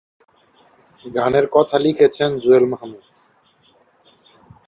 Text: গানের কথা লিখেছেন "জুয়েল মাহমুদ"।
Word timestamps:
গানের 1.05 1.45
কথা 1.51 1.75
লিখেছেন 1.79 2.29
"জুয়েল 2.39 2.65
মাহমুদ"। 2.65 3.05